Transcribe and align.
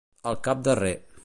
Al 0.31 0.39
cap 0.47 0.63
darrer. 0.69 0.95